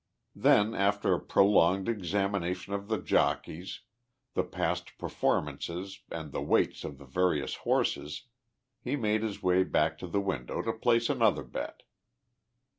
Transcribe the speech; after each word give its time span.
Then, 0.35 0.73
after 0.73 1.13
a 1.13 1.19
prolonged 1.19 1.87
examination 1.87 2.73
of 2.73 2.87
the 2.87 2.97
jockeys, 2.97 3.81
the 4.33 4.41
past 4.43 4.97
performances 4.97 6.01
and 6.09 6.31
the 6.31 6.41
weights 6.41 6.83
of 6.83 6.97
the 6.97 7.05
various 7.05 7.53
horses, 7.57 8.23
he 8.83 8.95
made 8.95 9.21
his 9.21 9.43
way 9.43 9.63
back 9.63 9.99
to 9.99 10.07
the 10.07 10.19
window 10.19 10.63
to 10.63 10.73
place 10.73 11.07
another 11.07 11.43
bet. 11.43 11.83